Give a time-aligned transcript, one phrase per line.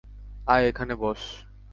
[0.47, 1.21] আয় এখানে বস।